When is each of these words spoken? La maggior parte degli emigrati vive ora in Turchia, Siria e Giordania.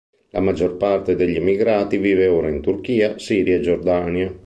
La 0.31 0.39
maggior 0.39 0.77
parte 0.77 1.13
degli 1.15 1.35
emigrati 1.35 1.99
vive 1.99 2.25
ora 2.25 2.49
in 2.49 2.59
Turchia, 2.59 3.19
Siria 3.19 3.57
e 3.57 3.59
Giordania. 3.59 4.35